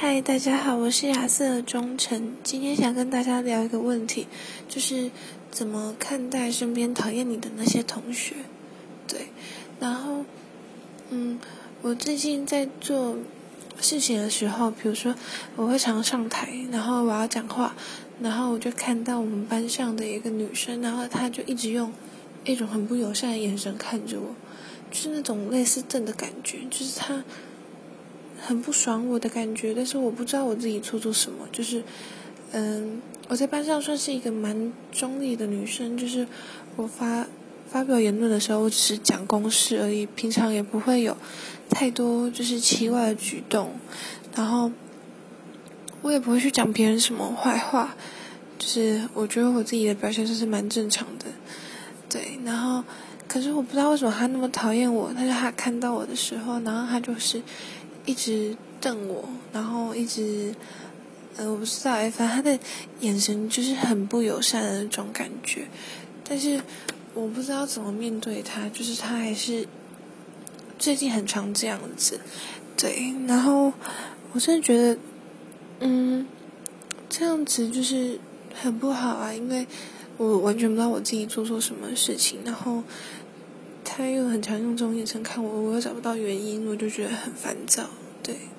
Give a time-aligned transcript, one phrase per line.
[0.00, 2.36] 嗨，大家好，我是亚瑟忠诚。
[2.44, 4.28] 今天想跟大家聊一个问题，
[4.68, 5.10] 就是
[5.50, 8.36] 怎么看待身边讨厌你的那些同学。
[9.08, 9.30] 对，
[9.80, 10.24] 然后，
[11.10, 11.40] 嗯，
[11.82, 13.16] 我最近在做
[13.80, 15.16] 事情的时候，比如说
[15.56, 17.74] 我会常上台，然后我要讲话，
[18.20, 21.92] 然后我就看到我们班上的一个女生，然后她就一直用
[22.44, 24.32] 一种很不友善的眼神看着我，
[24.92, 27.24] 就是那种类似瞪的感觉，就是她。
[28.40, 31.46] 很不爽我的感觉，但是我不知道我自己做错什么。
[31.50, 31.82] 就是，
[32.52, 36.26] 嗯，我在班上算是一个蛮中立的女生，就是
[36.76, 37.26] 我发
[37.68, 41.16] 发表言论的时候，我只是讲公事而已，平常也不会有
[41.68, 43.72] 太多就是奇怪的举动，
[44.34, 44.70] 然后
[46.00, 47.96] 我也不会去讲别人什么坏话，
[48.58, 51.26] 就是我觉得我自己的表现算是蛮正常的，
[52.08, 52.38] 对。
[52.44, 52.84] 然后，
[53.26, 57.42] 可是我不知道为什么他那么讨厌我，但是他看到我的时候，然后他就是。
[58.08, 60.54] 一直瞪我，然后一直，
[61.36, 62.58] 呃，我不知道，反正他的
[63.00, 65.66] 眼神就是很不友善的那种感觉，
[66.26, 66.58] 但是
[67.12, 69.68] 我不知道怎么面对他，就是他还是
[70.78, 72.18] 最近很常这样子，
[72.78, 73.74] 对，然后
[74.32, 74.98] 我真的觉得，
[75.80, 76.26] 嗯，
[77.10, 78.18] 这样子就是
[78.54, 79.66] 很不好啊，因为
[80.16, 82.82] 我完全不知道我自己做错什么事情，然后。
[83.90, 87.88] 他又很常用这种眼神看我，我又找不到原因，我就觉得很烦躁，
[88.28, 88.57] 对。